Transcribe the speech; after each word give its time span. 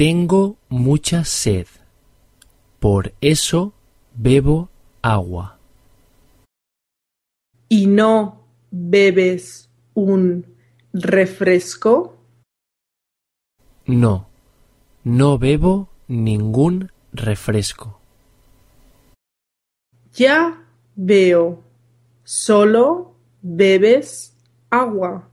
Tengo 0.00 0.56
mucha 0.70 1.26
sed. 1.26 1.66
Por 2.78 3.12
eso 3.20 3.74
bebo 4.14 4.70
agua. 5.02 5.58
¿Y 7.68 7.86
no 7.86 8.46
bebes 8.70 9.68
un 9.92 10.56
refresco? 10.94 12.16
No, 13.84 14.26
no 15.04 15.36
bebo 15.36 15.90
ningún 16.08 16.90
refresco. 17.12 18.00
Ya 20.14 20.66
veo. 20.96 21.62
Solo 22.24 23.16
bebes 23.42 24.34
agua. 24.70 25.29